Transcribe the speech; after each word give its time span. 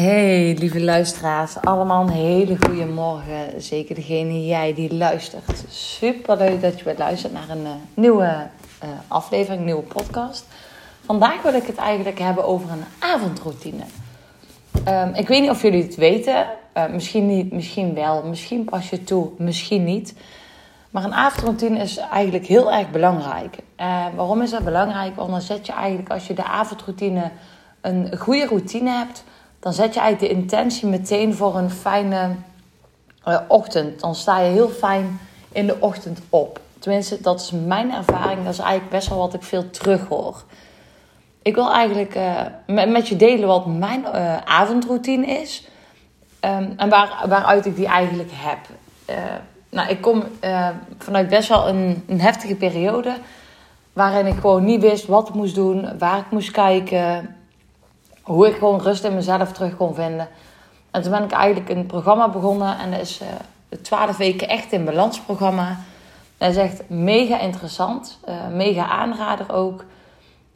Hey, 0.00 0.56
lieve 0.58 0.80
luisteraars. 0.80 1.60
Allemaal 1.60 2.02
een 2.02 2.12
hele 2.12 2.56
goede 2.60 2.86
morgen. 2.86 3.62
Zeker 3.62 3.94
degene 3.94 4.46
jij 4.46 4.74
die 4.74 4.94
luistert. 4.94 5.64
Super 5.68 6.36
leuk 6.36 6.60
dat 6.60 6.78
je 6.78 6.84
weer 6.84 6.98
luistert 6.98 7.32
naar 7.32 7.48
een 7.48 7.62
uh, 7.62 7.70
nieuwe 7.94 8.46
uh, 8.84 8.88
aflevering, 9.08 9.64
nieuwe 9.64 9.82
podcast. 9.82 10.46
Vandaag 11.04 11.42
wil 11.42 11.54
ik 11.54 11.66
het 11.66 11.76
eigenlijk 11.76 12.18
hebben 12.18 12.44
over 12.44 12.70
een 12.70 12.84
avondroutine. 12.98 13.82
Um, 14.88 15.14
ik 15.14 15.28
weet 15.28 15.40
niet 15.40 15.50
of 15.50 15.62
jullie 15.62 15.82
het 15.82 15.96
weten. 15.96 16.46
Uh, 16.76 16.86
misschien 16.86 17.26
niet, 17.26 17.52
misschien 17.52 17.94
wel. 17.94 18.22
Misschien 18.22 18.64
pas 18.64 18.90
je 18.90 19.04
toe, 19.04 19.30
misschien 19.38 19.84
niet. 19.84 20.14
Maar 20.90 21.04
een 21.04 21.14
avondroutine 21.14 21.78
is 21.78 21.96
eigenlijk 21.96 22.46
heel 22.46 22.72
erg 22.72 22.90
belangrijk. 22.90 23.56
waarom 24.14 24.42
is 24.42 24.50
dat 24.50 24.64
belangrijk? 24.64 25.16
Want 25.16 25.30
dan 25.30 25.40
zet 25.40 25.66
je 25.66 25.72
eigenlijk, 25.72 26.10
als 26.10 26.26
je 26.26 26.34
de 26.34 26.44
avondroutine 26.44 27.30
een 27.80 28.18
goede 28.18 28.46
routine 28.46 28.90
hebt 28.90 29.24
dan 29.60 29.72
zet 29.72 29.94
je 29.94 30.00
eigenlijk 30.00 30.32
de 30.32 30.40
intentie 30.40 30.88
meteen 30.88 31.34
voor 31.34 31.56
een 31.56 31.70
fijne 31.70 32.30
uh, 33.28 33.40
ochtend. 33.48 34.00
Dan 34.00 34.14
sta 34.14 34.40
je 34.40 34.50
heel 34.50 34.68
fijn 34.68 35.20
in 35.52 35.66
de 35.66 35.76
ochtend 35.80 36.20
op. 36.28 36.60
Tenminste, 36.78 37.20
dat 37.20 37.40
is 37.40 37.50
mijn 37.50 37.92
ervaring. 37.92 38.44
Dat 38.44 38.52
is 38.52 38.58
eigenlijk 38.58 38.90
best 38.90 39.08
wel 39.08 39.18
wat 39.18 39.34
ik 39.34 39.42
veel 39.42 39.70
terug 39.70 40.08
hoor. 40.08 40.42
Ik 41.42 41.54
wil 41.54 41.72
eigenlijk 41.72 42.16
uh, 42.16 42.86
met, 42.86 43.08
je 43.08 43.16
delen 43.16 43.48
wat 43.48 43.66
mijn 43.66 44.00
uh, 44.00 44.36
avondroutine 44.36 45.26
is. 45.26 45.68
Um, 46.40 46.72
en 46.76 46.88
waar, 46.88 47.24
waaruit 47.28 47.66
ik 47.66 47.76
die 47.76 47.86
eigenlijk 47.86 48.30
heb. 48.32 48.58
nou, 49.68 49.88
ik 49.88 50.00
kom 50.00 50.24
vanuit 50.98 51.28
best 51.28 51.48
wel 51.48 51.68
een, 51.68 52.04
een 52.06 52.20
heftige 52.20 52.54
periode. 52.54 53.16
Waarin 53.92 54.26
ik 54.26 54.40
gewoon 54.40 54.64
niet 54.64 54.80
wist 54.80 55.06
wat 55.06 55.28
ik 55.28 55.34
moest 55.34 55.54
doen, 55.54 55.98
waar 55.98 56.18
ik 56.18 56.30
moest 56.30 56.50
kijken 56.50 57.36
hoe 58.28 58.46
ik 58.46 58.56
gewoon 58.56 58.80
rust 58.80 59.04
in 59.04 59.14
mezelf 59.14 59.52
terug 59.52 59.76
kon 59.76 59.94
vinden. 59.94 60.28
En 60.90 61.02
toen 61.02 61.10
ben 61.10 61.24
ik 61.24 61.30
eigenlijk 61.30 61.68
een 61.68 61.86
programma 61.86 62.28
begonnen. 62.28 62.78
En 62.78 62.90
dat 62.90 63.00
is 63.00 63.20
uh, 63.22 63.28
de 63.68 63.80
12 63.80 64.16
weken 64.16 64.48
echt 64.48 64.72
in 64.72 64.84
balans 64.84 65.20
programma. 65.20 65.76
Dat 66.36 66.50
is 66.50 66.56
echt 66.56 66.88
mega 66.88 67.40
interessant. 67.40 68.18
Uh, 68.28 68.34
mega 68.52 68.88
aanrader 68.88 69.52
ook. 69.52 69.84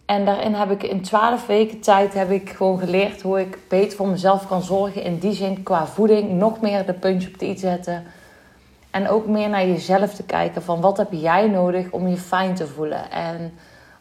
En 0.04 0.24
daarin 0.24 0.54
heb 0.54 0.70
ik 0.70 0.82
in 0.82 1.02
12 1.02 1.46
weken 1.46 1.80
tijd 1.80 2.14
heb 2.14 2.30
ik 2.30 2.50
gewoon 2.50 2.78
geleerd 2.78 3.22
hoe 3.22 3.40
ik 3.40 3.58
beter 3.68 3.96
voor 3.96 4.08
mezelf 4.08 4.46
kan 4.48 4.62
zorgen. 4.62 5.02
In 5.02 5.18
die 5.18 5.32
zin 5.32 5.62
qua 5.62 5.86
voeding 5.86 6.30
nog 6.30 6.60
meer 6.60 6.86
de 6.86 6.92
puntje 6.92 7.28
op 7.28 7.38
de 7.38 7.46
i 7.46 7.58
zetten. 7.58 8.04
En 8.90 9.08
ook 9.08 9.26
meer 9.26 9.48
naar 9.48 9.66
jezelf 9.66 10.14
te 10.14 10.22
kijken 10.22 10.62
van 10.62 10.80
wat 10.80 10.96
heb 10.96 11.12
jij 11.12 11.48
nodig 11.48 11.90
om 11.90 12.08
je 12.08 12.16
fijn 12.16 12.54
te 12.54 12.66
voelen. 12.66 13.10
En 13.10 13.52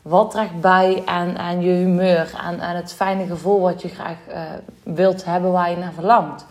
wat 0.01 0.31
draagt 0.31 0.59
bij 0.61 1.01
aan, 1.05 1.37
aan 1.37 1.61
je 1.61 1.71
humeur, 1.71 2.31
aan, 2.37 2.61
aan 2.61 2.75
het 2.75 2.93
fijne 2.93 3.25
gevoel 3.25 3.59
wat 3.59 3.81
je 3.81 3.87
graag 3.87 4.17
uh, 4.29 4.41
wilt 4.83 5.25
hebben, 5.25 5.51
waar 5.51 5.69
je 5.69 5.77
naar 5.77 5.93
verlangt. 5.93 6.45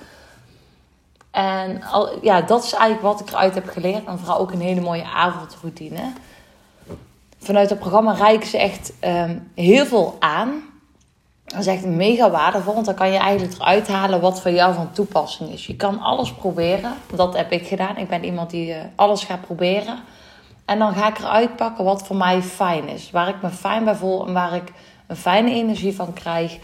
En 1.31 1.83
al, 1.83 2.25
ja, 2.25 2.41
dat 2.41 2.65
is 2.65 2.73
eigenlijk 2.73 3.03
wat 3.03 3.21
ik 3.21 3.29
eruit 3.29 3.55
heb 3.55 3.69
geleerd. 3.69 4.05
En 4.05 4.19
vooral 4.19 4.39
ook 4.39 4.53
een 4.53 4.61
hele 4.61 4.81
mooie 4.81 5.05
avondroutine. 5.05 6.13
Vanuit 7.39 7.71
het 7.71 7.79
programma 7.79 8.13
reiken 8.13 8.49
ze 8.49 8.59
echt 8.59 8.93
um, 9.05 9.51
heel 9.55 9.87
veel 9.87 10.17
aan. 10.19 10.63
Dat 11.45 11.61
is 11.61 11.67
echt 11.67 11.85
mega 11.85 12.31
waardevol, 12.31 12.75
want 12.75 12.87
dan 12.87 12.95
kan 12.95 13.11
je 13.13 13.19
eigenlijk 13.19 13.59
eruit 13.59 13.89
halen 13.89 14.21
wat 14.21 14.41
voor 14.41 14.51
jou 14.51 14.75
van 14.75 14.93
toepassing 14.93 15.53
is. 15.53 15.67
Je 15.67 15.77
kan 15.77 16.01
alles 16.01 16.33
proberen. 16.33 16.93
Dat 17.15 17.37
heb 17.37 17.53
ik 17.53 17.67
gedaan. 17.67 17.97
Ik 17.97 18.09
ben 18.09 18.25
iemand 18.25 18.51
die 18.51 18.69
uh, 18.69 18.77
alles 18.95 19.25
gaat 19.25 19.41
proberen. 19.41 19.99
En 20.71 20.79
dan 20.79 20.95
ga 20.95 21.09
ik 21.09 21.19
eruit 21.19 21.57
pakken 21.57 21.85
wat 21.85 22.07
voor 22.07 22.17
mij 22.17 22.43
fijn 22.43 22.89
is. 22.89 23.11
Waar 23.11 23.29
ik 23.29 23.43
me 23.43 23.49
fijn 23.49 23.85
bij 23.85 23.95
voel 23.95 24.27
en 24.27 24.33
waar 24.33 24.55
ik 24.55 24.73
een 25.07 25.17
fijne 25.17 25.51
energie 25.51 25.95
van 25.95 26.13
krijg. 26.13 26.59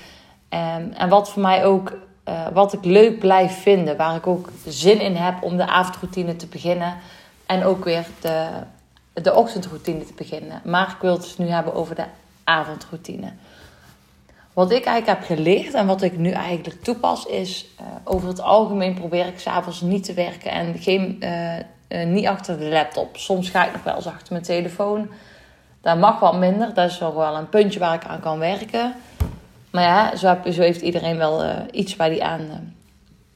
En, 0.48 0.94
en 0.94 1.08
wat 1.08 1.30
voor 1.30 1.42
mij 1.42 1.64
ook, 1.64 1.98
uh, 2.28 2.46
wat 2.52 2.72
ik 2.72 2.84
leuk 2.84 3.18
blijf 3.18 3.62
vinden. 3.62 3.96
Waar 3.96 4.16
ik 4.16 4.27
ook 4.27 4.50
zin 4.66 5.00
in 5.00 5.16
heb 5.16 5.42
om 5.42 5.56
de 5.56 5.66
avondroutine 5.66 6.36
te 6.36 6.46
beginnen. 6.46 6.94
En 7.46 7.64
ook 7.64 7.84
weer 7.84 8.06
de, 8.20 8.48
de 9.12 9.34
ochtendroutine 9.34 10.05
te 10.05 10.14
beginnen. 10.16 10.61
Maar 10.64 10.90
ik 10.90 11.00
wil 11.00 11.12
het 11.12 11.22
dus 11.22 11.39
nu 11.39 11.48
hebben 11.48 11.74
over 11.74 11.95
de 11.95 12.06
avondroutine. 12.45 13.33
Wat 14.52 14.70
ik 14.70 14.84
eigenlijk 14.84 15.18
heb 15.18 15.39
geleerd 15.39 15.74
en 15.74 15.86
wat 15.86 16.02
ik 16.02 16.18
nu 16.18 16.30
eigenlijk 16.30 16.83
toepas 16.83 17.24
is... 17.24 17.66
Uh, 17.80 17.86
over 18.05 18.28
het 18.28 18.40
algemeen 18.40 18.95
probeer 18.95 19.27
ik 19.27 19.39
s'avonds 19.39 19.80
niet 19.80 20.05
te 20.05 20.14
werken 20.14 20.50
en 20.50 20.78
geen... 20.78 21.16
Uh, 21.20 21.55
uh, 21.89 22.07
niet 22.07 22.27
achter 22.27 22.58
de 22.58 22.69
laptop. 22.69 23.17
Soms 23.17 23.51
ga 23.51 23.67
ik 23.67 23.73
nog 23.73 23.83
wel 23.83 23.95
eens 23.95 24.07
achter 24.07 24.33
mijn 24.33 24.45
telefoon. 24.45 25.11
Dat 25.80 25.98
mag 25.98 26.20
wat 26.20 26.39
minder. 26.39 26.74
Dat 26.74 26.91
is 26.91 26.98
nog 26.98 27.14
wel 27.14 27.36
een 27.36 27.48
puntje 27.48 27.79
waar 27.79 27.95
ik 27.95 28.05
aan 28.05 28.20
kan 28.20 28.39
werken. 28.39 28.95
Maar 29.70 29.83
ja, 29.83 30.17
zo, 30.17 30.27
heb, 30.27 30.52
zo 30.52 30.61
heeft 30.61 30.80
iedereen 30.80 31.17
wel 31.17 31.45
uh, 31.45 31.52
iets 31.70 31.96
waar 31.96 32.08
hij 32.08 32.23
aan 32.23 32.75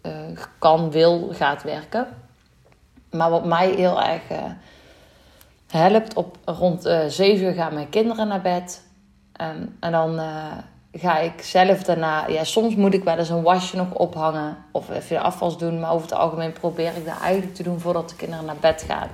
uh, 0.03 0.13
kan, 0.59 0.91
wil, 0.91 1.29
gaat 1.33 1.63
werken. 1.63 2.07
Maar 3.11 3.31
wat 3.31 3.45
mij 3.45 3.71
heel 3.71 4.03
erg 4.03 4.23
helpt, 5.67 6.15
op 6.15 6.37
rond 6.45 6.83
7 7.09 7.47
uur 7.47 7.53
gaan 7.53 7.75
mijn 7.75 7.89
kinderen 7.89 8.29
naar 8.29 8.41
bed. 8.41 8.83
En 9.33 9.77
dan 9.91 10.21
ga 10.93 11.19
ik 11.19 11.43
zelf 11.43 11.83
daarna... 11.83 12.29
Ja, 12.29 12.45
soms 12.45 12.75
moet 12.75 12.95
ik 12.95 13.05
wel 13.05 13.19
eens 13.19 13.29
een 13.29 13.43
wasje 13.43 13.77
nog 13.77 13.93
ophangen. 13.93 14.57
Of 14.71 14.91
even 14.91 15.17
de 15.17 15.21
afwas 15.21 15.59
doen. 15.59 15.81
Maar 15.81 15.93
over 15.93 16.09
het 16.09 16.19
algemeen 16.19 16.53
probeer 16.53 16.97
ik 16.97 17.07
dat 17.07 17.21
eigenlijk 17.21 17.55
te 17.55 17.63
doen 17.63 17.81
voordat 17.81 18.09
de 18.09 18.17
kinderen 18.17 18.45
naar 18.45 18.57
bed 18.61 18.85
gaan. 18.89 19.09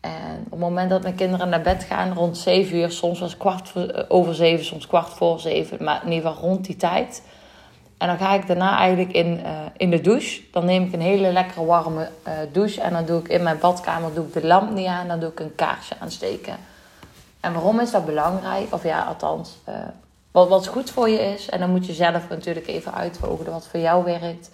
En 0.00 0.42
op 0.44 0.50
het 0.50 0.60
moment 0.60 0.90
dat 0.90 1.02
mijn 1.02 1.14
kinderen 1.14 1.48
naar 1.48 1.60
bed 1.60 1.84
gaan, 1.84 2.12
rond 2.12 2.38
7 2.38 2.76
uur, 2.76 2.90
soms 2.90 3.20
was 3.20 3.36
kwart 3.36 3.68
voor, 3.68 4.04
over 4.08 4.34
7, 4.34 4.64
soms 4.64 4.86
kwart 4.86 5.08
voor 5.08 5.40
7, 5.40 5.84
maar 5.84 6.00
in 6.04 6.12
ieder 6.12 6.30
geval 6.30 6.48
rond 6.48 6.64
die 6.64 6.76
tijd. 6.76 7.22
En 7.98 8.06
dan 8.06 8.18
ga 8.18 8.34
ik 8.34 8.46
daarna 8.46 8.78
eigenlijk 8.78 9.12
in, 9.12 9.40
uh, 9.40 9.50
in 9.76 9.90
de 9.90 10.00
douche. 10.00 10.42
Dan 10.52 10.64
neem 10.64 10.84
ik 10.84 10.92
een 10.92 11.00
hele 11.00 11.32
lekkere 11.32 11.64
warme 11.64 12.08
uh, 12.28 12.32
douche. 12.52 12.80
En 12.80 12.92
dan 12.92 13.04
doe 13.04 13.20
ik 13.20 13.28
in 13.28 13.42
mijn 13.42 13.58
badkamer 13.58 14.14
doe 14.14 14.26
ik 14.26 14.32
de 14.32 14.46
lamp 14.46 14.70
niet 14.70 14.86
aan. 14.86 15.08
Dan 15.08 15.20
doe 15.20 15.30
ik 15.30 15.40
een 15.40 15.54
kaarsje 15.54 15.94
aansteken. 15.98 16.56
En 17.40 17.52
waarom 17.52 17.80
is 17.80 17.90
dat 17.90 18.06
belangrijk? 18.06 18.74
Of 18.74 18.82
ja, 18.82 19.02
althans, 19.02 19.56
wat, 20.34 20.48
wat 20.48 20.66
goed 20.66 20.90
voor 20.90 21.08
je 21.08 21.18
is. 21.18 21.48
En 21.48 21.60
dan 21.60 21.70
moet 21.70 21.86
je 21.86 21.92
zelf 21.92 22.28
natuurlijk 22.28 22.66
even 22.66 22.94
uitvogelen 22.94 23.52
wat 23.52 23.66
voor 23.66 23.80
jou 23.80 24.04
werkt. 24.04 24.50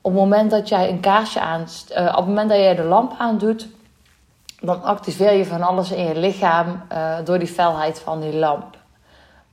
Op 0.00 0.12
het 0.12 0.20
moment 0.20 0.50
dat 0.50 0.68
jij 0.68 0.88
een 0.88 1.00
kaarsje 1.00 1.40
aan, 1.40 1.66
uh, 1.96 2.06
op 2.08 2.16
het 2.16 2.26
moment 2.26 2.48
dat 2.48 2.58
jij 2.58 2.74
de 2.74 2.82
lamp 2.82 3.14
aandoet, 3.18 3.68
dan 4.60 4.82
activeer 4.82 5.32
je 5.32 5.44
van 5.44 5.62
alles 5.62 5.90
in 5.90 6.04
je 6.04 6.18
lichaam 6.18 6.82
uh, 6.92 7.16
door 7.24 7.38
die 7.38 7.48
felheid 7.48 7.98
van 8.00 8.20
die 8.20 8.34
lamp. 8.34 8.76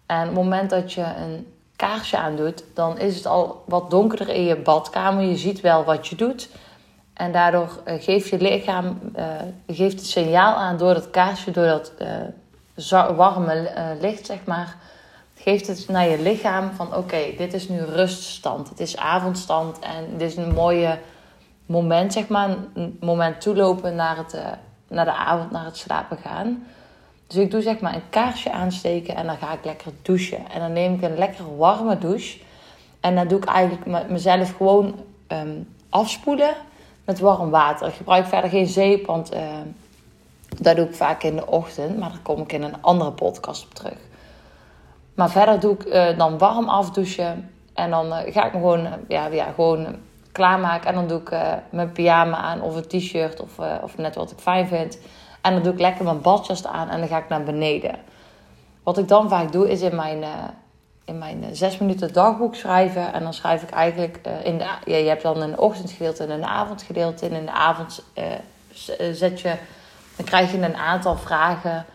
En 0.06 0.22
op 0.22 0.36
het 0.36 0.44
moment 0.44 0.70
dat 0.70 0.94
je 0.94 1.02
een 1.02 1.54
kaarsje 1.76 2.18
aandoet, 2.18 2.64
dan 2.74 2.98
is 2.98 3.16
het 3.16 3.26
al 3.26 3.64
wat 3.66 3.90
donkerder 3.90 4.30
in 4.30 4.44
je 4.44 4.56
badkamer. 4.56 5.24
Je 5.24 5.38
ziet 5.38 5.62
wel 5.62 5.84
wat 5.84 6.08
je 6.08 6.16
doet. 6.16 6.50
En 7.14 7.32
daardoor 7.32 7.80
uh, 7.86 8.02
geeft 8.02 8.30
je 8.30 8.38
lichaam 8.38 9.00
geeft 9.68 10.00
het 10.00 10.08
signaal 10.08 10.56
aan 10.56 10.78
door 10.78 10.94
dat 10.94 11.10
kaarsje, 11.10 11.52
door 11.52 11.66
dat 11.66 11.94
warme 13.16 13.74
uh, 13.78 14.02
licht, 14.02 14.26
zeg 14.26 14.40
maar, 14.46 14.76
geeft 15.36 15.68
het 15.68 15.88
naar 15.88 16.10
je 16.10 16.22
lichaam 16.22 16.72
van 16.72 16.96
oké, 16.96 17.34
dit 17.38 17.54
is 17.54 17.70
nu 17.70 17.80
ruststand. 17.80 18.70
Het 18.70 18.80
is 18.80 18.98
avondstand 18.98 19.80
en 19.80 20.18
dit 20.18 20.30
is 20.30 20.36
een 20.36 20.54
mooie 20.54 21.00
moment, 21.66 22.14
zeg 22.14 22.28
maar, 22.28 22.50
een 22.74 22.98
moment 23.00 23.42
toelopen 23.42 23.96
naar, 23.96 24.18
het, 24.18 24.34
uh, 24.34 24.42
naar 24.88 25.06
de 25.06 25.14
avond, 25.14 25.52
naar 25.52 25.66
het 25.66 25.78
slapen 25.78 26.18
gaan. 26.18 26.64
Dus 27.28 27.44
ik 27.44 27.52
doe 27.52 27.62
zeg 27.62 27.80
maar 27.80 27.94
een 27.94 28.10
kaarsje 28.10 28.52
aansteken 28.52 29.16
en 29.16 29.26
dan 29.26 29.38
ga 29.38 29.54
ik 29.54 29.66
lekker 29.66 29.92
douchen. 30.02 30.50
En 30.52 30.60
dan 30.60 30.74
neem 30.74 30.94
ik 30.94 31.02
een 31.02 31.18
lekker 31.18 31.58
warme 31.58 31.98
douche. 31.98 32.40
En 33.00 33.16
dan 33.16 33.28
doe 33.28 33.38
ik 33.38 33.46
eigenlijk 33.46 34.10
mezelf 34.10 34.56
gewoon 34.56 34.96
um, 35.28 35.68
afspoelen 35.90 36.54
met 37.06 37.20
warm 37.20 37.50
water. 37.50 37.88
Ik 37.88 37.94
gebruik 37.94 38.26
verder 38.26 38.50
geen 38.50 38.68
zeep, 38.68 39.06
want 39.06 39.34
uh, 39.34 39.40
dat 40.62 40.76
doe 40.76 40.86
ik 40.86 40.96
vaak 40.96 41.24
in 41.24 41.36
de 41.36 41.48
ochtend, 41.48 41.98
maar 41.98 42.10
daar 42.10 42.22
kom 42.22 42.42
ik 42.42 42.52
in 42.52 42.64
een 42.64 42.82
andere 42.82 43.12
podcast 43.12 43.64
op 43.64 43.74
terug. 43.74 43.98
Maar 45.14 45.30
verder 45.30 45.60
doe 45.60 45.74
ik 45.74 45.86
uh, 45.86 46.18
dan 46.18 46.38
warm 46.38 46.70
afdouchen. 46.70 47.52
En 47.74 47.90
dan 47.90 48.06
uh, 48.06 48.18
ga 48.26 48.46
ik 48.46 48.54
me 48.54 48.60
gewoon, 48.60 48.86
uh, 48.86 48.92
ja, 49.08 49.26
ja, 49.26 49.52
gewoon 49.56 49.96
klaarmaken. 50.32 50.88
En 50.88 50.96
dan 50.96 51.08
doe 51.08 51.20
ik 51.20 51.36
mijn 51.70 51.92
pyjama 51.92 52.38
aan 52.38 52.62
of 52.62 52.76
een 52.76 52.88
t-shirt 52.88 53.42
of, 53.42 53.60
of 53.82 53.98
net 53.98 54.16
wat 54.16 54.32
ik 54.32 54.40
fijn 54.40 54.68
vind. 54.68 55.00
En 55.42 55.54
dan 55.54 55.64
doe 55.64 55.74
ik 55.74 55.80
lekker 55.80 56.04
mijn 56.04 56.22
badjas 56.22 56.66
aan 56.66 56.90
en 56.90 57.00
dan 57.00 57.08
ga 57.08 57.18
ik 57.18 57.30
naar 57.30 57.44
beneden. 57.44 57.96
Wat 58.84 58.98
ik 58.98 59.08
dan 59.08 59.30
vaak 59.30 59.52
doe 59.52 59.72
is 59.72 59.82
in 59.82 59.96
mijn, 59.96 60.24
in 61.06 61.18
mijn 61.18 61.46
zes 61.52 61.78
minuten 61.78 62.14
dagboek 62.14 62.56
schrijven. 62.56 63.14
En 63.14 63.24
dan 63.24 63.34
schrijf 63.34 63.64
ik 63.64 63.70
eigenlijk 63.70 64.20
in 64.44 64.58
de, 64.58 64.64
ja, 64.86 64.98
je 64.98 65.08
hebt 65.08 65.22
dan 65.22 65.42
een 65.42 65.60
ochtendgedeelte 65.60 66.24
en 66.24 66.30
een 66.30 66.46
avondgedeelte. 66.46 67.26
En 67.26 67.32
in 67.32 67.46
de 67.46 67.52
avond 67.52 68.04
zet 69.12 69.42
je 69.42 69.56
dan 70.22 70.30
krijg 70.30 70.52
je 70.52 70.58
een 70.58 70.76
aantal 70.76 71.18
vragen. 71.18 71.86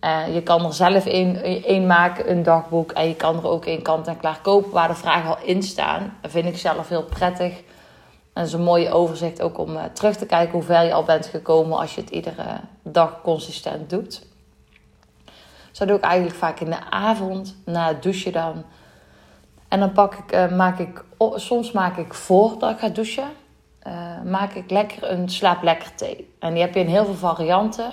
Uh, 0.00 0.34
je 0.34 0.42
kan 0.42 0.64
er 0.64 0.72
zelf 0.74 1.06
één 1.06 1.86
maken, 1.86 2.30
een 2.30 2.42
dagboek. 2.42 2.92
En 2.92 3.08
je 3.08 3.14
kan 3.14 3.36
er 3.36 3.46
ook 3.46 3.64
één 3.64 3.82
kant 3.82 4.06
en 4.06 4.16
klaar 4.16 4.38
kopen 4.42 4.70
waar 4.70 4.88
de 4.88 4.94
vragen 4.94 5.28
al 5.28 5.42
in 5.42 5.62
staan. 5.62 6.16
Dat 6.20 6.30
vind 6.30 6.46
ik 6.46 6.58
zelf 6.58 6.88
heel 6.88 7.02
prettig. 7.02 7.52
En 7.52 8.42
dat 8.42 8.46
is 8.46 8.52
een 8.52 8.62
mooie 8.62 8.92
overzicht 8.92 9.42
ook 9.42 9.58
om 9.58 9.76
uh, 9.76 9.84
terug 9.84 10.16
te 10.16 10.26
kijken 10.26 10.52
hoe 10.52 10.62
ver 10.62 10.84
je 10.84 10.92
al 10.92 11.04
bent 11.04 11.26
gekomen 11.26 11.78
als 11.78 11.94
je 11.94 12.00
het 12.00 12.10
iedere 12.10 12.60
dag 12.82 13.20
consistent 13.22 13.90
doet. 13.90 14.26
Zo 15.70 15.84
doe 15.84 15.96
ik 15.96 16.02
eigenlijk 16.02 16.36
vaak 16.36 16.60
in 16.60 16.70
de 16.70 16.90
avond, 16.90 17.56
na 17.64 17.88
het 17.88 18.02
douchen 18.02 18.32
dan. 18.32 18.64
En 19.68 19.80
dan 19.80 19.92
pak 19.92 20.14
ik, 20.14 20.34
uh, 20.34 20.56
maak 20.56 20.78
ik, 20.78 21.04
soms 21.34 21.72
maak 21.72 21.96
ik 21.96 22.14
voordat 22.14 22.70
ik 22.70 22.78
ga 22.78 22.88
douchen, 22.88 23.28
uh, 23.86 24.22
maak 24.30 24.52
ik 24.52 24.70
lekker 24.70 25.10
een 25.10 25.28
slaap 25.28 25.62
lekker 25.62 25.94
thee. 25.94 26.34
En 26.38 26.52
die 26.52 26.62
heb 26.62 26.74
je 26.74 26.80
in 26.80 26.86
heel 26.86 27.04
veel 27.04 27.14
varianten. 27.14 27.92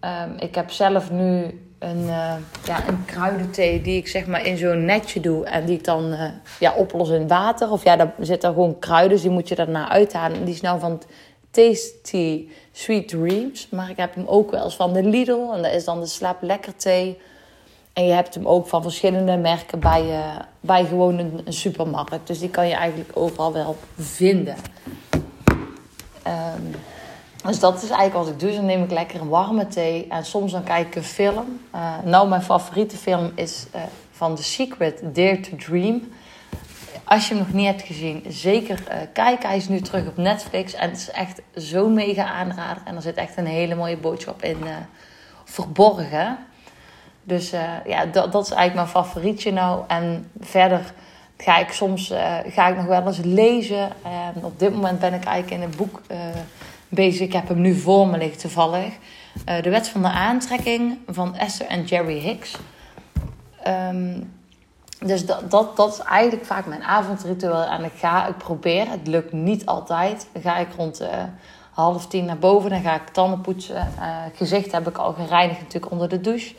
Um, 0.00 0.36
ik 0.38 0.54
heb 0.54 0.70
zelf 0.70 1.10
nu 1.10 1.60
een, 1.78 2.02
uh, 2.02 2.34
ja, 2.64 2.88
een 2.88 3.04
kruidenthee 3.04 3.80
die 3.82 3.96
ik 3.96 4.08
zeg 4.08 4.26
maar 4.26 4.46
in 4.46 4.56
zo'n 4.56 4.84
netje 4.84 5.20
doe. 5.20 5.44
En 5.44 5.64
die 5.64 5.76
ik 5.78 5.84
dan 5.84 6.12
uh, 6.12 6.24
ja, 6.58 6.74
oplos 6.74 7.08
in 7.08 7.28
water. 7.28 7.70
Of 7.70 7.84
ja, 7.84 7.96
daar 7.96 8.14
zitten 8.20 8.52
gewoon 8.52 8.78
kruiden, 8.78 9.10
dus 9.10 9.22
die 9.22 9.30
moet 9.30 9.48
je 9.48 9.54
daarna 9.54 9.88
uithalen. 9.88 10.36
En 10.36 10.44
die 10.44 10.54
is 10.54 10.60
nou 10.60 10.80
van 10.80 11.02
Tasty 11.50 12.48
Sweet 12.72 13.08
Dreams. 13.08 13.68
Maar 13.68 13.90
ik 13.90 13.96
heb 13.96 14.14
hem 14.14 14.26
ook 14.26 14.50
wel 14.50 14.64
eens 14.64 14.76
van 14.76 14.92
de 14.92 15.02
Lidl. 15.02 15.52
En 15.52 15.62
dat 15.62 15.72
is 15.72 15.84
dan 15.84 16.00
de 16.00 16.06
slaap 16.06 16.42
lekker 16.42 16.76
thee. 16.76 17.20
En 17.96 18.06
je 18.06 18.12
hebt 18.12 18.34
hem 18.34 18.46
ook 18.46 18.66
van 18.66 18.82
verschillende 18.82 19.36
merken 19.36 19.78
bij, 19.78 20.20
bij 20.60 20.84
gewoon 20.84 21.18
een, 21.18 21.42
supermarkt. 21.48 22.26
Dus 22.26 22.38
die 22.38 22.50
kan 22.50 22.68
je 22.68 22.74
eigenlijk 22.74 23.10
overal 23.14 23.52
wel 23.52 23.76
vinden. 23.96 24.56
Um, 26.26 26.74
dus 27.46 27.60
dat 27.60 27.82
is 27.82 27.90
eigenlijk 27.90 28.12
wat 28.12 28.28
ik 28.28 28.40
doe. 28.40 28.48
Dus 28.48 28.56
dan 28.58 28.66
neem 28.66 28.82
ik 28.82 28.90
lekker 28.90 29.20
een 29.20 29.28
warme 29.28 29.66
thee. 29.66 30.06
En 30.08 30.24
soms 30.24 30.52
dan 30.52 30.62
kijk 30.62 30.86
ik 30.86 30.94
een 30.94 31.02
film. 31.02 31.60
Uh, 31.74 31.98
nou, 32.04 32.28
mijn 32.28 32.42
favoriete 32.42 32.96
film 32.96 33.32
is 33.34 33.66
uh, 33.74 33.82
van 34.10 34.34
The 34.34 34.42
Secret, 34.42 35.00
Dare 35.02 35.40
to 35.40 35.56
Dream. 35.56 36.08
Als 37.04 37.28
je 37.28 37.34
hem 37.34 37.42
nog 37.42 37.52
niet 37.52 37.66
hebt 37.66 37.82
gezien, 37.82 38.24
zeker 38.28 38.82
uh, 38.88 38.96
kijken. 39.12 39.48
Hij 39.48 39.56
is 39.58 39.68
nu 39.68 39.80
terug 39.80 40.06
op 40.06 40.16
Netflix. 40.16 40.74
En 40.74 40.88
het 40.88 40.98
is 40.98 41.10
echt 41.10 41.42
zo 41.56 41.88
mega 41.88 42.24
aanrader. 42.24 42.82
En 42.84 42.96
er 42.96 43.02
zit 43.02 43.16
echt 43.16 43.36
een 43.36 43.46
hele 43.46 43.74
mooie 43.74 43.96
boodschap 43.96 44.42
in 44.42 44.58
verborgen. 45.44 46.38
Dus 47.26 47.50
ja, 47.84 48.04
dat, 48.12 48.32
dat 48.32 48.44
is 48.44 48.50
eigenlijk 48.50 48.74
mijn 48.74 49.04
favorietje 49.04 49.52
nou. 49.52 49.84
En 49.86 50.30
verder 50.40 50.92
ga 51.36 51.58
ik 51.58 51.72
soms 51.72 52.12
ga 52.46 52.68
ik 52.68 52.76
nog 52.76 52.86
wel 52.86 53.06
eens 53.06 53.20
lezen. 53.22 53.90
En 54.02 54.44
op 54.44 54.58
dit 54.58 54.72
moment 54.72 54.98
ben 54.98 55.14
ik 55.14 55.24
eigenlijk 55.24 55.62
in 55.62 55.68
een 55.68 55.76
boek 55.76 56.00
bezig. 56.88 57.20
Ik 57.20 57.32
heb 57.32 57.48
hem 57.48 57.60
nu 57.60 57.74
voor 57.74 58.06
me 58.06 58.18
liggen 58.18 58.38
toevallig. 58.38 58.94
De 59.44 59.70
wet 59.70 59.88
van 59.88 60.02
de 60.02 60.10
aantrekking 60.10 60.98
van 61.06 61.36
Esther 61.36 61.66
en 61.66 61.84
Jerry 61.84 62.18
Hicks. 62.18 62.56
Um, 63.68 64.34
dus 64.98 65.26
dat, 65.26 65.50
dat, 65.50 65.76
dat 65.76 65.92
is 65.92 65.98
eigenlijk 65.98 66.46
vaak 66.46 66.66
mijn 66.66 66.82
avondritueel. 66.82 67.64
En 67.64 67.84
ik 67.84 67.92
ga, 67.96 68.26
ik 68.26 68.36
probeer, 68.36 68.90
het 68.90 69.06
lukt 69.06 69.32
niet 69.32 69.66
altijd. 69.66 70.28
Dan 70.32 70.42
ga 70.42 70.56
ik 70.56 70.68
rond 70.76 71.02
half 71.70 72.06
tien 72.06 72.24
naar 72.24 72.38
boven. 72.38 72.70
Dan 72.70 72.82
ga 72.82 72.94
ik 72.94 73.08
tanden 73.08 73.40
poetsen. 73.40 73.88
Gezicht 74.34 74.72
heb 74.72 74.88
ik 74.88 74.98
al 74.98 75.12
gereinigd 75.12 75.60
natuurlijk 75.60 75.92
onder 75.92 76.08
de 76.08 76.20
douche. 76.20 76.54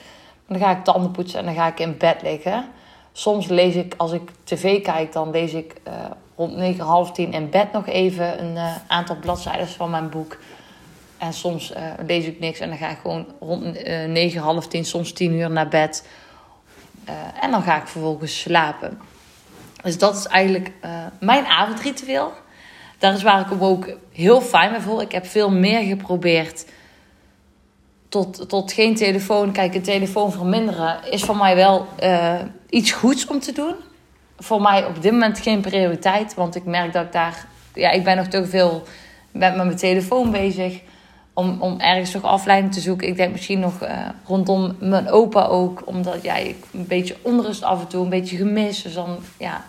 Dan 0.48 0.60
ga 0.60 0.72
ik 0.72 0.84
tanden 0.84 1.12
poetsen 1.12 1.40
en 1.40 1.46
dan 1.46 1.56
ga 1.56 1.68
ik 1.68 1.80
in 1.80 1.98
bed 1.98 2.22
liggen. 2.22 2.66
Soms 3.12 3.48
lees 3.48 3.76
ik, 3.76 3.94
als 3.98 4.12
ik 4.12 4.22
tv 4.44 4.82
kijk, 4.82 5.14
dan 5.14 5.32
lees 5.32 5.54
ik 5.54 5.74
uh, 5.88 5.94
rond 6.36 6.56
9, 6.56 6.86
half 6.86 7.12
10 7.12 7.34
in 7.34 7.50
bed 7.50 7.72
nog 7.72 7.88
even 7.88 8.44
een 8.44 8.56
uh, 8.56 8.76
aantal 8.88 9.16
bladzijden 9.16 9.68
van 9.68 9.90
mijn 9.90 10.10
boek. 10.10 10.38
En 11.18 11.34
soms 11.34 11.72
uh, 11.72 11.78
lees 12.06 12.26
ik 12.26 12.40
niks 12.40 12.60
en 12.60 12.70
dan 12.70 12.78
ga 12.78 12.90
ik 12.90 12.98
gewoon 13.02 13.26
rond 13.40 13.84
9, 14.08 14.42
half 14.42 14.68
10, 14.68 14.86
soms 14.86 15.12
10 15.12 15.34
uur 15.34 15.52
naar 15.52 15.68
bed. 15.68 16.08
en 17.42 17.52
dan 17.52 17.62
ga 17.62 17.82
ik 17.82 17.88
vervolgens 17.88 18.40
slapen. 18.40 19.00
Dus 19.84 19.98
dat 19.98 20.16
is 20.16 20.26
eigenlijk 20.26 20.72
mijn 21.20 21.46
avondritueel. 21.46 22.32
Daar 22.98 23.14
is 23.14 23.24
waar 23.24 23.40
ik 23.40 23.50
hem 23.50 23.64
ook 23.64 23.90
heel 24.12 24.42
fijn 24.42 24.72
mee 24.72 24.80
voel. 24.80 25.02
Ik 25.02 25.12
heb 25.12 25.26
veel 25.26 25.52
meer 25.52 25.82
geprobeerd 25.82 26.66
tot, 28.24 28.50
tot 28.50 28.72
geen 28.72 28.96
telefoon. 28.96 29.52
Kijk, 29.52 29.75
een 29.75 29.81
telefoon 29.81 30.31
verminderen 30.31 30.98
is 31.12 31.24
voor 31.24 31.38
mij 31.38 31.56
wel 31.56 31.88
uh, 32.04 32.34
iets 32.69 32.92
goeds 32.92 33.28
om 33.28 33.40
te 33.40 33.52
doen. 33.52 33.75
Voor 34.38 34.62
mij 34.62 34.86
op 34.86 35.02
dit 35.02 35.12
moment 35.12 35.40
geen 35.40 35.62
prioriteit. 35.62 36.34
Want 36.34 36.56
ik 36.56 36.66
merk 36.66 36.94
dat 36.94 37.06
ik 37.06 37.12
daar... 37.12 37.48
Ja, 37.74 37.90
ik 37.90 38.04
ben 38.04 38.18
nog 38.18 38.28
te 38.28 38.46
veel 38.46 38.84
met 39.31 39.56
mijn 39.56 39.75
telefoon 39.75 40.31
bezig. 40.31 40.81
Om, 41.34 41.62
om 41.62 41.80
ergens 41.80 42.12
toch 42.12 42.24
afleiding 42.24 42.74
te 42.74 42.80
zoeken. 42.80 43.08
Ik 43.08 43.18
denk 43.18 43.31
misschien 43.31 43.60
nog 43.60 43.84
uh, 43.84 43.90
rondom 44.25 44.75
mijn 44.80 45.10
opa 45.10 45.46
ook. 45.46 45.81
Omdat 45.86 46.24
ja, 46.24 46.36
ik 46.36 46.66
een 46.74 46.88
beetje 46.88 47.16
onrust 47.22 47.64
af 47.64 47.80
en 47.80 47.88
toe. 47.88 48.04
Een 48.04 48.10
beetje 48.10 48.38
gemist. 48.38 48.84
Dus 48.84 48.94
dan, 48.94 49.18
ja... 49.38 49.66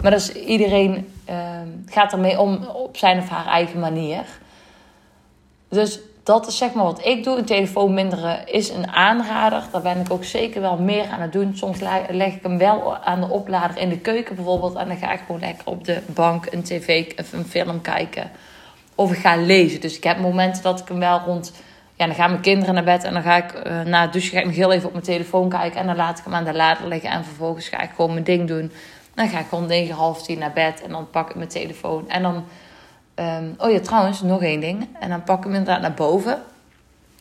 Maar 0.00 0.10
dat 0.10 0.20
is, 0.20 0.32
iedereen 0.32 1.12
uh, 1.30 1.36
gaat 1.86 2.12
ermee 2.12 2.40
om 2.40 2.64
op 2.64 2.96
zijn 2.96 3.18
of 3.18 3.28
haar 3.28 3.46
eigen 3.46 3.80
manier. 3.80 4.24
Dus 5.72 6.00
dat 6.22 6.46
is 6.46 6.56
zeg 6.56 6.72
maar 6.72 6.84
wat 6.84 7.06
ik 7.06 7.24
doe. 7.24 7.38
Een 7.38 7.44
telefoon 7.44 7.94
minderen 7.94 8.46
is 8.46 8.68
een 8.68 8.88
aanrader. 8.88 9.62
Daar 9.72 9.82
ben 9.82 10.00
ik 10.00 10.12
ook 10.12 10.24
zeker 10.24 10.60
wel 10.60 10.76
meer 10.76 11.06
aan 11.08 11.20
het 11.20 11.32
doen. 11.32 11.56
Soms 11.56 11.78
leg 12.10 12.34
ik 12.34 12.42
hem 12.42 12.58
wel 12.58 12.96
aan 12.96 13.20
de 13.20 13.28
oplader 13.28 13.78
in 13.78 13.88
de 13.88 13.98
keuken 13.98 14.34
bijvoorbeeld. 14.34 14.74
En 14.74 14.88
dan 14.88 14.96
ga 14.96 15.12
ik 15.12 15.20
gewoon 15.26 15.40
lekker 15.40 15.66
op 15.66 15.84
de 15.84 16.00
bank 16.06 16.46
een 16.50 16.62
tv 16.62 17.12
of 17.18 17.32
een 17.32 17.44
film 17.44 17.80
kijken. 17.80 18.30
Of 18.94 19.12
ik 19.12 19.18
ga 19.18 19.36
lezen. 19.36 19.80
Dus 19.80 19.96
ik 19.96 20.04
heb 20.04 20.18
momenten 20.18 20.62
dat 20.62 20.80
ik 20.80 20.88
hem 20.88 20.98
wel 20.98 21.18
rond... 21.18 21.52
Ja, 21.94 22.06
dan 22.06 22.14
gaan 22.14 22.30
mijn 22.30 22.42
kinderen 22.42 22.74
naar 22.74 22.84
bed 22.84 23.04
en 23.04 23.12
dan 23.12 23.22
ga 23.22 23.36
ik 23.36 23.66
uh, 23.66 23.80
na 23.80 24.02
het 24.02 24.12
douchen 24.12 24.32
ga 24.32 24.38
ik 24.38 24.46
nog 24.46 24.54
heel 24.54 24.72
even 24.72 24.86
op 24.86 24.92
mijn 24.92 25.04
telefoon 25.04 25.48
kijken. 25.48 25.80
En 25.80 25.86
dan 25.86 25.96
laat 25.96 26.18
ik 26.18 26.24
hem 26.24 26.34
aan 26.34 26.44
de 26.44 26.54
lader 26.54 26.88
liggen 26.88 27.10
en 27.10 27.24
vervolgens 27.24 27.68
ga 27.68 27.80
ik 27.80 27.90
gewoon 27.96 28.12
mijn 28.12 28.24
ding 28.24 28.48
doen. 28.48 28.72
Dan 29.14 29.28
ga 29.28 29.38
ik 29.38 29.46
gewoon 29.48 29.66
9, 29.66 29.94
half 29.94 30.22
10 30.22 30.38
naar 30.38 30.52
bed 30.52 30.82
en 30.82 30.90
dan 30.90 31.10
pak 31.10 31.30
ik 31.30 31.36
mijn 31.36 31.48
telefoon. 31.48 32.08
En 32.08 32.22
dan 32.22 32.44
Um, 33.22 33.54
oh 33.58 33.70
ja, 33.70 33.80
trouwens, 33.80 34.22
nog 34.22 34.42
één 34.42 34.60
ding. 34.60 34.88
En 35.00 35.08
dan 35.08 35.22
pak 35.22 35.38
ik 35.38 35.44
hem 35.44 35.54
inderdaad 35.54 35.80
naar 35.80 35.94
boven. 35.94 36.42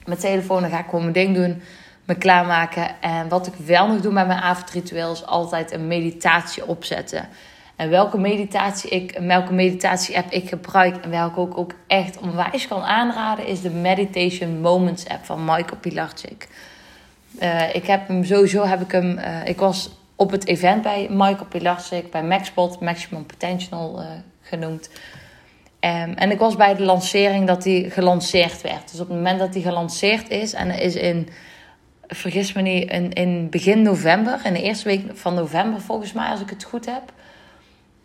Mijn 0.06 0.20
telefoon, 0.20 0.62
dan 0.62 0.70
ga 0.70 0.80
ik 0.80 0.86
gewoon 0.86 1.02
mijn 1.02 1.14
ding 1.14 1.36
doen. 1.36 1.62
Me 2.06 2.16
klaarmaken. 2.16 3.02
En 3.02 3.28
wat 3.28 3.48
ik 3.48 3.54
wel 3.54 3.88
nog 3.88 4.02
doe 4.02 4.12
met 4.12 4.28
mijn 4.28 4.40
avondritueel 4.40 5.12
is 5.12 5.26
altijd 5.26 5.72
een 5.72 5.88
meditatie 5.88 6.68
opzetten. 6.68 7.28
En 7.76 7.90
welke 7.90 8.18
meditatie 8.18 8.90
ik, 8.90 9.18
welke 9.20 9.54
meditatie 9.54 10.18
app 10.18 10.32
ik 10.32 10.50
gebruik 10.50 10.96
en 10.98 11.10
welke 11.10 11.40
ook, 11.40 11.58
ook 11.58 11.72
echt 11.88 12.20
onwijs 12.20 12.68
kan 12.68 12.82
aanraden, 12.82 13.46
is 13.46 13.62
de 13.62 13.70
Meditation 13.70 14.60
Moments 14.60 15.08
app 15.08 15.26
van 15.26 15.46
Michael 15.46 15.78
Pilarczyk. 15.80 16.48
Uh, 17.42 17.76
ik 17.76 17.86
heb 17.86 18.08
hem 18.08 18.24
sowieso, 18.24 18.66
heb 18.66 18.82
ik 18.82 18.92
hem, 18.92 19.18
uh, 19.18 19.46
ik 19.46 19.60
was 19.60 19.90
op 20.16 20.32
het 20.32 20.48
event 20.48 20.82
bij 20.82 21.08
Michael 21.10 21.46
Pilarczyk, 21.50 22.12
bij 22.12 22.24
MaxPot, 22.24 22.80
Maximum 22.80 23.26
Potential 23.26 24.02
uh, 24.02 24.06
genoemd. 24.42 24.90
Um, 25.86 26.14
en 26.14 26.32
ik 26.32 26.40
was 26.40 26.56
bij 26.56 26.76
de 26.76 26.84
lancering 26.84 27.48
dat 27.48 27.64
die 27.64 27.90
gelanceerd 27.90 28.62
werd. 28.62 28.92
Dus 28.92 29.00
op 29.00 29.08
het 29.08 29.18
moment 29.18 29.40
dat 29.40 29.54
die 29.54 29.64
gelanceerd 29.64 30.30
is, 30.30 30.54
en 30.54 30.80
is 30.80 30.96
in, 30.96 31.30
vergis 32.08 32.54
me 32.54 32.62
niet, 32.62 32.92
in, 32.92 33.14
in 33.14 33.50
begin 33.50 33.82
november, 33.82 34.40
in 34.44 34.54
de 34.54 34.62
eerste 34.62 34.88
week 34.88 35.02
van 35.14 35.34
november 35.34 35.82
volgens 35.82 36.14
mij, 36.14 36.30
als 36.30 36.42
ik 36.42 36.50
het 36.50 36.64
goed 36.64 36.86
heb, 36.86 37.14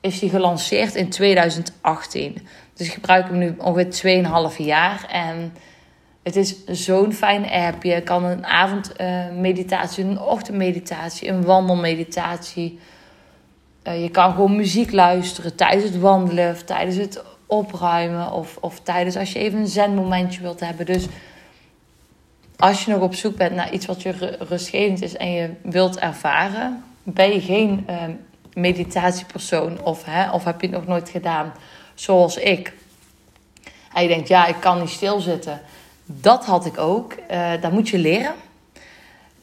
is 0.01 0.19
die 0.19 0.31
gelanceerd 0.31 0.95
in 0.95 1.11
2018. 1.11 2.47
Dus 2.75 2.87
ik 2.87 2.93
gebruik 2.93 3.27
hem 3.29 3.39
nu 3.39 3.55
ongeveer 3.59 4.23
2,5 4.53 4.57
jaar. 4.57 5.07
En 5.11 5.55
het 6.23 6.37
is 6.37 6.65
zo'n 6.65 7.13
fijne 7.13 7.51
app. 7.51 7.83
Je 7.83 8.01
kan 8.01 8.25
een 8.25 8.47
avondmeditatie, 8.47 10.05
uh, 10.05 10.11
een 10.11 10.21
ochtendmeditatie, 10.21 11.29
een 11.29 11.45
wandelmeditatie. 11.45 12.79
Uh, 13.85 14.03
je 14.03 14.11
kan 14.11 14.31
gewoon 14.33 14.57
muziek 14.57 14.93
luisteren 14.93 15.57
tijdens 15.57 15.85
het 15.85 15.99
wandelen 15.99 16.67
tijdens 16.67 16.97
het 16.97 17.23
opruimen 17.47 18.33
of, 18.33 18.57
of 18.61 18.81
tijdens 18.81 19.17
als 19.17 19.33
je 19.33 19.39
even 19.39 19.59
een 19.59 19.67
zen-momentje 19.67 20.41
wilt 20.41 20.61
hebben. 20.61 20.87
Dus 20.87 21.07
als 22.57 22.85
je 22.85 22.91
nog 22.91 23.01
op 23.01 23.15
zoek 23.15 23.37
bent 23.37 23.55
naar 23.55 23.73
iets 23.73 23.87
wat 23.87 24.03
je 24.03 24.37
rustgevend 24.49 25.03
is 25.03 25.17
en 25.17 25.33
je 25.33 25.51
wilt 25.63 25.99
ervaren, 25.99 26.85
ben 27.03 27.33
je 27.33 27.41
geen 27.41 27.87
uh, 27.91 28.03
meditatiepersoon 28.55 29.83
of, 29.83 30.05
hè, 30.05 30.31
of 30.31 30.45
heb 30.45 30.61
je 30.61 30.67
het 30.67 30.77
nog 30.77 30.87
nooit 30.87 31.09
gedaan 31.09 31.53
zoals 31.95 32.37
ik. 32.37 32.73
En 33.93 34.03
je 34.03 34.09
denkt, 34.09 34.29
ja, 34.29 34.47
ik 34.47 34.61
kan 34.61 34.81
niet 34.81 34.89
stilzitten. 34.89 35.61
Dat 36.05 36.45
had 36.45 36.67
ik 36.67 36.79
ook. 36.79 37.15
Uh, 37.31 37.51
dat 37.61 37.73
moet 37.73 37.89
je 37.89 37.99
leren. 37.99 38.35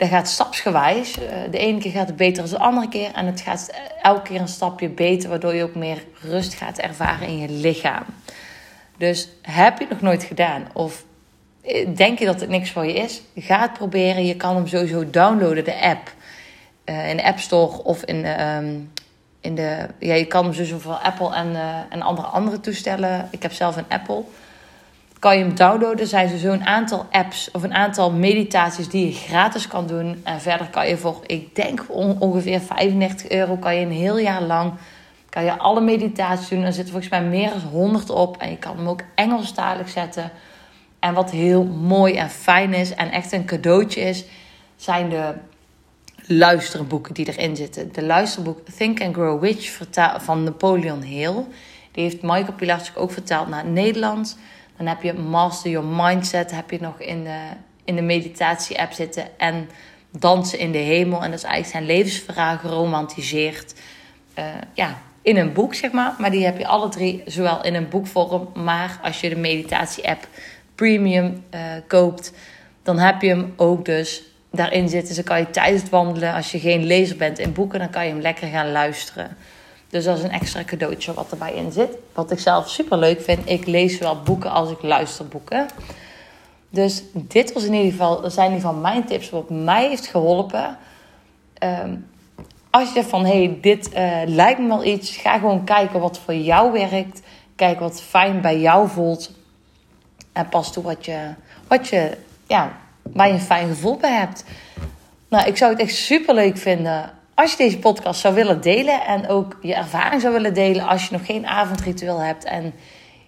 Dat 0.03 0.11
gaat 0.11 0.27
stapsgewijs. 0.27 1.17
Uh, 1.17 1.25
de 1.51 1.57
ene 1.57 1.79
keer 1.79 1.91
gaat 1.91 2.07
het 2.07 2.15
beter 2.15 2.43
dan 2.43 2.51
de 2.51 2.59
andere 2.59 2.89
keer. 2.89 3.11
En 3.13 3.25
het 3.25 3.41
gaat 3.41 3.71
elke 4.01 4.21
keer 4.21 4.41
een 4.41 4.47
stapje 4.47 4.89
beter, 4.89 5.29
waardoor 5.29 5.53
je 5.53 5.63
ook 5.63 5.75
meer 5.75 6.03
rust 6.21 6.53
gaat 6.53 6.77
ervaren 6.77 7.27
in 7.27 7.37
je 7.37 7.49
lichaam. 7.49 8.03
Dus 8.97 9.29
heb 9.41 9.77
je 9.77 9.83
het 9.83 9.93
nog 9.93 10.01
nooit 10.01 10.23
gedaan 10.23 10.67
of 10.73 11.05
eh, 11.61 11.87
denk 11.95 12.19
je 12.19 12.25
dat 12.25 12.39
het 12.39 12.49
niks 12.49 12.71
voor 12.71 12.85
je 12.85 12.93
is, 12.93 13.21
ga 13.35 13.59
het 13.59 13.73
proberen. 13.73 14.25
Je 14.25 14.35
kan 14.35 14.55
hem 14.55 14.67
sowieso 14.67 15.09
downloaden, 15.09 15.63
de 15.63 15.81
app. 15.81 16.13
Uh, 16.85 17.09
in 17.09 17.17
de 17.17 17.23
App 17.23 17.39
Store 17.39 17.83
of 17.83 18.03
in, 18.03 18.25
uh, 18.25 18.57
in 19.39 19.55
de. 19.55 19.87
Ja, 19.99 20.13
je 20.13 20.25
kan 20.25 20.43
hem 20.43 20.53
sowieso 20.53 20.79
voor 20.79 20.93
Apple 20.93 21.35
en, 21.35 21.55
en 21.89 22.01
andere, 22.01 22.27
andere 22.27 22.59
toestellen. 22.59 23.27
Ik 23.31 23.41
heb 23.41 23.51
zelf 23.53 23.77
een 23.77 23.89
Apple 23.89 24.23
kan 25.23 25.37
je 25.37 25.43
hem 25.43 25.55
downloaden. 25.55 26.07
Zijn 26.07 26.31
er 26.31 26.37
zo'n 26.37 26.65
aantal 26.65 27.05
apps 27.11 27.51
of 27.51 27.63
een 27.63 27.73
aantal 27.73 28.11
meditaties 28.11 28.89
die 28.89 29.05
je 29.05 29.11
gratis 29.11 29.67
kan 29.67 29.87
doen. 29.87 30.21
En 30.23 30.41
verder 30.41 30.67
kan 30.67 30.87
je 30.87 30.97
voor, 30.97 31.23
ik 31.25 31.55
denk 31.55 31.85
ongeveer 32.19 32.59
35 32.59 33.29
euro, 33.29 33.55
kan 33.55 33.75
je 33.75 33.85
een 33.85 33.91
heel 33.91 34.17
jaar 34.17 34.41
lang 34.41 34.73
kan 35.29 35.43
je 35.43 35.57
alle 35.57 35.81
meditaties 35.81 36.47
doen. 36.47 36.63
Er 36.63 36.73
zitten 36.73 36.91
volgens 36.91 37.11
mij 37.11 37.23
meer 37.23 37.49
dan 37.49 37.59
100 37.59 38.09
op. 38.09 38.37
En 38.37 38.49
je 38.49 38.57
kan 38.57 38.77
hem 38.77 38.87
ook 38.87 39.01
Engelstalig 39.15 39.89
zetten. 39.89 40.31
En 40.99 41.13
wat 41.13 41.31
heel 41.31 41.63
mooi 41.63 42.13
en 42.15 42.29
fijn 42.29 42.73
is 42.73 42.93
en 42.93 43.11
echt 43.11 43.31
een 43.31 43.45
cadeautje 43.45 44.01
is, 44.01 44.25
zijn 44.75 45.09
de 45.09 45.33
luisterboeken 46.27 47.13
die 47.13 47.27
erin 47.27 47.55
zitten. 47.55 47.93
De 47.93 48.03
luisterboek 48.03 48.59
Think 48.77 49.01
and 49.01 49.13
Grow 49.13 49.43
Rich 49.43 49.79
van 50.17 50.43
Napoleon 50.43 51.01
Hill. 51.01 51.45
Die 51.91 52.03
heeft 52.03 52.21
Michael 52.21 52.53
Pilarczyk 52.53 52.97
ook 52.97 53.11
vertaald 53.11 53.47
naar 53.47 53.63
het 53.63 53.73
Nederlands. 53.73 54.35
Dan 54.77 54.87
heb 54.87 55.01
je 55.01 55.13
Master 55.13 55.71
Your 55.71 55.87
Mindset, 55.87 56.51
heb 56.51 56.71
je 56.71 56.81
nog 56.81 56.99
in 56.99 57.23
de, 57.23 57.39
in 57.83 57.95
de 57.95 58.01
meditatie-app 58.01 58.91
zitten. 58.91 59.27
En 59.37 59.69
Dansen 60.19 60.59
in 60.59 60.71
de 60.71 60.77
Hemel. 60.77 61.23
En 61.23 61.29
dat 61.29 61.39
is 61.39 61.45
eigenlijk 61.45 61.85
zijn 61.85 61.97
levensverhaal 61.97 62.57
geromantiseerd. 62.57 63.73
Uh, 64.39 64.45
ja, 64.73 65.01
in 65.21 65.37
een 65.37 65.53
boek, 65.53 65.75
zeg 65.75 65.91
maar. 65.91 66.15
Maar 66.17 66.31
die 66.31 66.45
heb 66.45 66.57
je 66.57 66.67
alle 66.67 66.89
drie 66.89 67.23
zowel 67.25 67.63
in 67.63 67.75
een 67.75 67.89
boekvorm. 67.89 68.49
Maar 68.63 68.99
als 69.03 69.21
je 69.21 69.29
de 69.29 69.35
meditatie-app 69.35 70.27
premium 70.75 71.43
uh, 71.53 71.61
koopt, 71.87 72.33
dan 72.83 72.99
heb 72.99 73.21
je 73.21 73.27
hem 73.27 73.53
ook 73.55 73.85
dus 73.85 74.23
daarin 74.51 74.89
zitten. 74.89 75.07
Dus 75.07 75.15
dan 75.15 75.25
kan 75.25 75.39
je 75.39 75.49
tijdens 75.49 75.81
het 75.81 75.91
wandelen, 75.91 76.33
als 76.33 76.51
je 76.51 76.59
geen 76.59 76.83
lezer 76.83 77.17
bent 77.17 77.39
in 77.39 77.53
boeken, 77.53 77.79
dan 77.79 77.89
kan 77.89 78.05
je 78.05 78.11
hem 78.11 78.21
lekker 78.21 78.47
gaan 78.47 78.71
luisteren. 78.71 79.37
Dus 79.93 80.03
dat 80.03 80.17
is 80.17 80.23
een 80.23 80.31
extra 80.31 80.63
cadeautje 80.63 81.13
wat 81.13 81.31
erbij 81.31 81.53
in 81.53 81.71
zit. 81.71 81.97
Wat 82.13 82.31
ik 82.31 82.39
zelf 82.39 82.69
super 82.69 82.97
leuk 82.97 83.21
vind. 83.21 83.49
Ik 83.49 83.65
lees 83.65 83.97
zowel 83.97 84.21
boeken 84.21 84.51
als 84.51 84.69
ik 84.69 84.81
luister 84.81 85.27
boeken. 85.27 85.67
Dus 86.69 87.03
dit 87.13 87.53
was 87.53 87.63
in 87.63 87.73
ieder 87.73 87.91
geval, 87.91 88.29
zijn 88.29 88.49
in 88.49 88.55
ieder 88.55 88.69
geval 88.69 88.81
mijn 88.81 89.05
tips 89.05 89.29
wat 89.29 89.49
mij 89.49 89.87
heeft 89.87 90.07
geholpen. 90.07 90.77
Ehm, 91.53 91.95
als 92.69 92.93
je 92.93 93.03
van 93.03 93.25
hey, 93.25 93.57
dit 93.61 93.93
uh, 93.93 94.21
lijkt 94.25 94.59
me 94.59 94.67
wel 94.67 94.83
iets, 94.83 95.17
ga 95.17 95.37
gewoon 95.37 95.63
kijken 95.63 95.99
wat 95.99 96.19
voor 96.19 96.35
jou 96.35 96.71
werkt. 96.71 97.21
Kijk 97.55 97.79
wat 97.79 98.01
fijn 98.01 98.41
bij 98.41 98.59
jou 98.59 98.89
voelt. 98.89 99.31
En 100.31 100.49
pas 100.49 100.73
toe 100.73 100.83
wat 100.83 101.05
je, 101.05 101.33
wat 101.67 101.87
je, 101.87 102.17
ja, 102.47 102.77
waar 103.01 103.27
je 103.27 103.33
een 103.33 103.39
fijn 103.39 103.67
gevoel 103.67 103.97
bij 103.97 104.13
hebt. 104.13 104.43
Nou, 105.27 105.47
ik 105.47 105.57
zou 105.57 105.71
het 105.71 105.81
echt 105.81 105.95
super 105.95 106.33
leuk 106.33 106.57
vinden 106.57 107.21
als 107.35 107.51
je 107.51 107.57
deze 107.57 107.79
podcast 107.79 108.19
zou 108.19 108.33
willen 108.33 108.61
delen 108.61 109.05
en 109.05 109.27
ook 109.27 109.57
je 109.61 109.73
ervaring 109.73 110.21
zou 110.21 110.33
willen 110.33 110.53
delen 110.53 110.87
als 110.87 111.07
je 111.07 111.11
nog 111.11 111.25
geen 111.25 111.47
avondritueel 111.47 112.19
hebt 112.19 112.43
en 112.43 112.73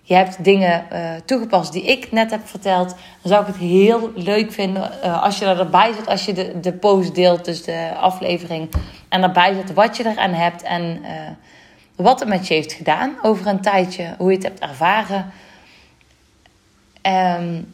je 0.01 0.13
hebt 0.13 0.43
dingen 0.43 0.85
uh, 0.93 1.09
toegepast 1.25 1.71
die 1.71 1.83
ik 1.83 2.11
net 2.11 2.31
heb 2.31 2.47
verteld, 2.47 2.89
dan 2.89 2.97
zou 3.31 3.41
ik 3.41 3.47
het 3.47 3.57
heel 3.57 4.11
leuk 4.15 4.51
vinden 4.51 4.91
uh, 5.03 5.23
als 5.23 5.39
je 5.39 5.45
erbij 5.45 5.93
zit, 5.93 6.07
als 6.07 6.25
je 6.25 6.33
de, 6.33 6.59
de 6.59 6.73
post 6.73 7.15
deelt, 7.15 7.45
dus 7.45 7.63
de 7.63 7.91
aflevering, 7.99 8.69
en 9.09 9.23
erbij 9.23 9.53
zit 9.53 9.73
wat 9.73 9.97
je 9.97 10.05
eraan 10.05 10.33
hebt 10.33 10.61
en 10.61 10.99
uh, 11.01 11.09
wat 11.95 12.19
het 12.19 12.29
met 12.29 12.47
je 12.47 12.53
heeft 12.53 12.73
gedaan 12.73 13.15
over 13.21 13.47
een 13.47 13.61
tijdje, 13.61 14.15
hoe 14.17 14.29
je 14.29 14.35
het 14.35 14.45
hebt 14.45 14.59
ervaren. 14.59 15.31
Um, 17.01 17.73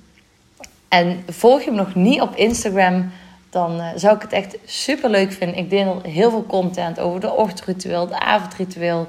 en 0.89 1.23
volg 1.27 1.61
je 1.61 1.71
me 1.71 1.77
nog 1.77 1.95
niet 1.95 2.21
op 2.21 2.35
Instagram, 2.35 3.11
dan 3.51 3.79
uh, 3.79 3.88
zou 3.96 4.15
ik 4.15 4.22
het 4.22 4.31
echt 4.31 4.58
super 4.65 5.10
leuk 5.10 5.31
vinden. 5.31 5.58
Ik 5.58 5.70
deel 5.70 6.00
heel 6.03 6.29
veel 6.29 6.46
content 6.46 7.00
over 7.00 7.20
de 7.20 7.31
ochtendritueel, 7.31 8.08
de 8.08 8.20
avondritueel. 8.20 9.08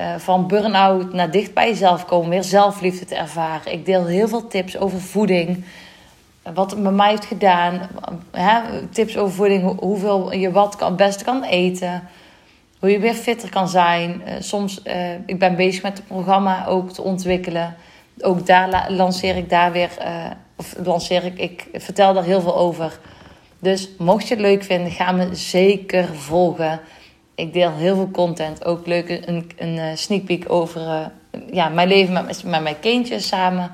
Uh, 0.00 0.14
van 0.16 0.46
burn-out 0.46 1.12
naar 1.12 1.30
dicht 1.30 1.54
bij 1.54 1.68
jezelf 1.68 2.04
komen, 2.04 2.30
weer 2.30 2.44
zelfliefde 2.44 3.04
te 3.04 3.14
ervaren. 3.14 3.72
Ik 3.72 3.86
deel 3.86 4.06
heel 4.06 4.28
veel 4.28 4.46
tips 4.46 4.78
over 4.78 5.00
voeding. 5.00 5.64
Wat 6.54 6.70
het 6.70 6.80
met 6.80 6.94
mij 6.94 7.10
heeft 7.10 7.24
gedaan. 7.24 7.88
Hè? 8.30 8.60
Tips 8.90 9.16
over 9.16 9.34
voeding, 9.34 9.80
hoeveel 9.80 10.32
je 10.32 10.50
wat 10.50 10.76
kan, 10.76 11.00
het 11.00 11.24
kan 11.24 11.42
eten. 11.42 12.08
Hoe 12.78 12.90
je 12.90 12.98
weer 12.98 13.14
fitter 13.14 13.48
kan 13.48 13.68
zijn. 13.68 14.22
Uh, 14.26 14.32
soms, 14.38 14.82
ik 15.26 15.38
ben 15.38 15.56
bezig 15.56 15.82
met 15.82 15.96
het 15.96 16.06
programma 16.06 16.66
ook 16.66 16.92
te 16.92 17.02
ontwikkelen. 17.02 17.76
Ook 18.20 18.46
daar 18.46 18.86
lanceer 18.90 19.36
ik 19.36 19.50
daar 19.50 19.72
weer 19.72 19.90
of 20.56 20.74
lanceer 20.84 21.24
ik, 21.24 21.38
ik 21.38 21.68
vertel 21.72 22.14
daar 22.14 22.24
heel 22.24 22.40
veel 22.40 22.56
over. 22.56 22.98
Dus 23.58 23.90
mocht 23.98 24.28
je 24.28 24.34
het 24.34 24.42
leuk 24.42 24.64
vinden, 24.64 24.90
ga 24.90 25.12
me 25.12 25.34
zeker 25.34 26.14
volgen. 26.14 26.80
Ik 27.34 27.52
deel 27.52 27.72
heel 27.72 27.94
veel 27.94 28.10
content. 28.10 28.64
Ook 28.64 28.86
leuk 28.86 29.08
een, 29.26 29.50
een 29.56 29.78
eh, 29.78 29.96
sneak 29.96 30.24
peek 30.24 30.44
over 30.52 30.80
uh, 30.80 31.06
ja, 31.52 31.68
mijn 31.68 31.88
leven 31.88 32.12
met, 32.12 32.44
met 32.44 32.62
mijn 32.62 32.80
kindjes 32.80 33.26
samen. 33.26 33.70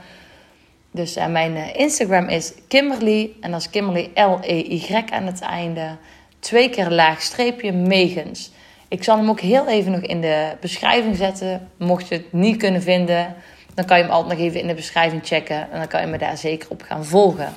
Dus 0.90 1.16
uh, 1.16 1.26
mijn 1.26 1.74
Instagram 1.74 2.28
is 2.28 2.52
Kimberly. 2.68 3.30
En 3.40 3.50
dat 3.50 3.60
is 3.60 3.70
Kimberly 3.70 4.10
L-E-Y 4.14 5.02
aan 5.10 5.26
het 5.26 5.40
einde. 5.40 5.96
Twee 6.38 6.70
keer 6.70 6.90
laag 6.90 7.22
streepje 7.22 7.72
Megens. 7.72 8.50
Ik 8.88 9.04
zal 9.04 9.16
hem 9.16 9.28
ook 9.28 9.40
heel 9.40 9.68
even 9.68 9.92
nog 9.92 10.00
in 10.00 10.20
de 10.20 10.52
beschrijving 10.60 11.16
zetten. 11.16 11.68
Mocht 11.76 12.08
je 12.08 12.14
het 12.14 12.32
niet 12.32 12.56
kunnen 12.56 12.82
vinden 12.82 13.36
dan 13.74 13.84
kan 13.84 13.96
je 13.96 14.02
hem 14.02 14.12
altijd 14.12 14.38
nog 14.38 14.46
even 14.46 14.60
in 14.60 14.66
de 14.66 14.74
beschrijving 14.74 15.20
checken. 15.24 15.70
En 15.70 15.78
dan 15.78 15.88
kan 15.88 16.00
je 16.00 16.06
me 16.06 16.18
daar 16.18 16.36
zeker 16.36 16.70
op 16.70 16.82
gaan 16.82 17.04
volgen. 17.04 17.52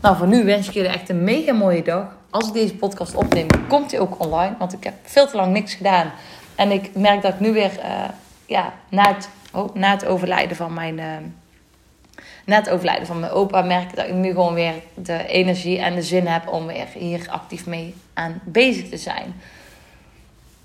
Nou, 0.00 0.16
voor 0.16 0.26
nu 0.26 0.44
wens 0.44 0.68
ik 0.68 0.74
jullie 0.74 0.90
echt 0.90 1.08
een 1.08 1.24
mega 1.24 1.52
mooie 1.52 1.82
dag. 1.82 2.16
Als 2.30 2.46
ik 2.46 2.52
deze 2.52 2.74
podcast 2.74 3.14
opneem, 3.14 3.46
komt 3.68 3.90
hij 3.90 4.00
ook 4.00 4.24
online. 4.24 4.54
Want 4.58 4.72
ik 4.72 4.84
heb 4.84 4.94
veel 5.02 5.26
te 5.26 5.36
lang 5.36 5.52
niks 5.52 5.74
gedaan. 5.74 6.12
En 6.54 6.70
ik 6.70 6.94
merk 6.94 7.22
dat 7.22 7.32
ik 7.32 7.40
nu 7.40 7.52
weer, 7.52 7.72
uh, 7.78 8.04
ja, 8.46 8.72
na 8.88 9.14
het, 9.14 9.28
oh, 9.52 9.74
na 9.74 9.90
het 9.90 10.06
overlijden 10.06 10.56
van 10.56 10.74
mijn... 10.74 10.98
Uh, 10.98 11.04
na 12.44 12.56
het 12.56 12.70
overlijden 12.70 13.06
van 13.06 13.20
mijn 13.20 13.32
opa 13.32 13.62
merk 13.62 13.90
ik 13.90 13.96
dat 13.96 14.06
ik 14.06 14.14
nu 14.14 14.28
gewoon 14.28 14.54
weer 14.54 14.74
de 14.94 15.26
energie 15.26 15.78
en 15.78 15.94
de 15.94 16.02
zin 16.02 16.26
heb 16.26 16.48
om 16.48 16.66
weer 16.66 16.86
hier 16.94 17.26
actief 17.30 17.66
mee 17.66 17.94
aan 18.14 18.40
bezig 18.44 18.88
te 18.88 18.96
zijn. 18.96 19.34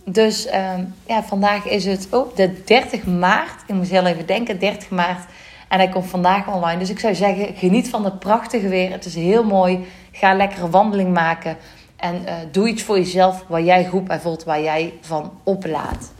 Dus 0.05 0.45
ehm, 0.45 0.83
ja, 1.07 1.23
vandaag 1.23 1.65
is 1.65 1.85
het 1.85 2.07
oh, 2.11 2.35
de 2.35 2.63
30 2.63 3.05
maart. 3.05 3.61
Ik 3.67 3.75
moest 3.75 3.91
heel 3.91 4.05
even 4.05 4.25
denken, 4.25 4.59
30 4.59 4.89
maart. 4.89 5.25
En 5.73 5.79
hij 5.79 5.89
komt 5.89 6.05
vandaag 6.05 6.47
online. 6.47 6.79
Dus 6.79 6.89
ik 6.89 6.99
zou 6.99 7.15
zeggen, 7.15 7.55
geniet 7.55 7.89
van 7.89 8.03
het 8.03 8.19
prachtige 8.19 8.67
weer. 8.67 8.91
Het 8.91 9.05
is 9.05 9.15
heel 9.15 9.43
mooi. 9.43 9.85
Ga 10.11 10.33
lekker 10.33 10.63
een 10.63 10.71
wandeling 10.71 11.13
maken. 11.13 11.57
En 11.95 12.21
uh, 12.25 12.33
doe 12.51 12.67
iets 12.67 12.83
voor 12.83 12.97
jezelf 12.97 13.45
waar 13.47 13.61
jij 13.61 13.85
goed 13.85 14.03
bij 14.03 14.19
voelt, 14.19 14.43
waar 14.43 14.61
jij 14.61 14.93
van 15.01 15.31
oplaat. 15.43 16.11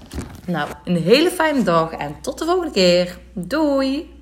Nou, 0.45 0.69
een 0.83 1.03
hele 1.03 1.29
fijne 1.29 1.63
dag 1.63 1.91
en 1.91 2.15
tot 2.22 2.39
de 2.39 2.45
volgende 2.45 2.72
keer. 2.72 3.19
Doei! 3.33 4.12